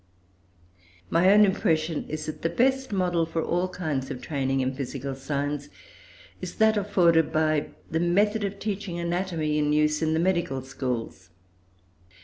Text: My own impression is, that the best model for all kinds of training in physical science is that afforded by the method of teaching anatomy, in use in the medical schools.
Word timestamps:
My 1.11 1.31
own 1.31 1.45
impression 1.45 2.09
is, 2.09 2.25
that 2.25 2.41
the 2.41 2.49
best 2.49 2.91
model 2.91 3.23
for 3.23 3.43
all 3.45 3.67
kinds 3.69 4.09
of 4.09 4.19
training 4.19 4.59
in 4.59 4.73
physical 4.73 5.13
science 5.13 5.69
is 6.41 6.55
that 6.55 6.75
afforded 6.75 7.31
by 7.31 7.67
the 7.91 7.99
method 7.99 8.43
of 8.43 8.57
teaching 8.57 8.97
anatomy, 8.99 9.59
in 9.59 9.71
use 9.73 10.01
in 10.01 10.15
the 10.15 10.19
medical 10.19 10.63
schools. 10.63 11.29